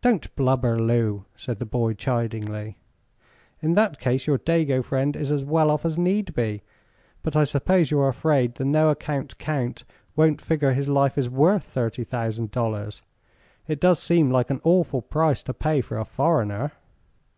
"Don't 0.00 0.34
blubber, 0.34 0.78
Lou," 0.78 1.26
said 1.36 1.58
the 1.58 1.66
boy, 1.66 1.92
chidingly; 1.92 2.78
"in 3.60 3.74
that 3.74 4.00
case 4.00 4.26
your 4.26 4.38
dago 4.38 4.82
friend 4.82 5.14
is 5.14 5.30
as 5.30 5.44
well 5.44 5.70
off 5.70 5.84
as 5.84 5.98
need 5.98 6.32
be. 6.34 6.62
But 7.22 7.36
I 7.36 7.44
suppose 7.44 7.90
you're 7.90 8.08
afraid 8.08 8.54
the 8.54 8.64
no 8.64 8.88
account 8.88 9.36
Count 9.36 9.84
won't 10.16 10.40
figure 10.40 10.72
his 10.72 10.88
life 10.88 11.18
is 11.18 11.28
worth 11.28 11.64
thirty 11.64 12.02
thousand 12.02 12.50
dollars. 12.50 13.02
It 13.68 13.78
does 13.78 13.98
seem 14.00 14.30
like 14.30 14.48
an 14.48 14.62
awful 14.64 15.02
price 15.02 15.42
to 15.42 15.52
pay 15.52 15.82
for 15.82 15.98
a 15.98 16.06
foreigner." 16.06 16.72